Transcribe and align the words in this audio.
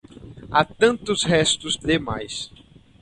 Há 0.49 0.65
tantos 0.65 1.23
restos 1.23 1.77
demais. 1.77 2.49